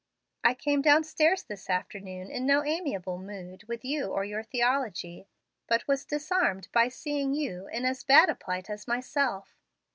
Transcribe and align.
I 0.43 0.55
came 0.55 0.81
downstairs 0.81 1.43
this 1.43 1.69
afternoon 1.69 2.31
in 2.31 2.43
no 2.47 2.63
amiable 2.65 3.19
mood 3.19 3.63
with 3.67 3.85
you 3.85 4.05
or 4.07 4.25
your 4.25 4.41
theology, 4.41 5.27
but 5.67 5.87
was 5.87 6.05
disarmed 6.05 6.69
by 6.71 6.87
seeing 6.87 7.35
you 7.35 7.67
in 7.67 7.85
as 7.85 8.03
bad 8.03 8.27
a 8.27 8.33
plight 8.33 8.67
as 8.67 8.87
myself. 8.87 9.53